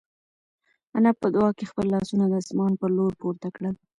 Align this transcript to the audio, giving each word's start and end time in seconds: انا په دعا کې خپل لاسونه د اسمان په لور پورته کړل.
انا 0.97 1.11
په 1.21 1.27
دعا 1.33 1.49
کې 1.57 1.69
خپل 1.71 1.85
لاسونه 1.95 2.25
د 2.27 2.33
اسمان 2.43 2.71
په 2.81 2.87
لور 2.95 3.11
پورته 3.21 3.47
کړل. 3.55 3.75